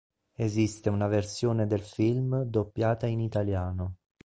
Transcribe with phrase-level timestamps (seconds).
[0.33, 3.97] Esiste una versione del film doppiata in italiano.